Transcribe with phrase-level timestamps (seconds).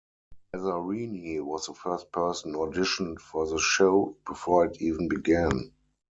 [0.55, 5.71] Lazzarini was the first person auditioned for the show, before it even began.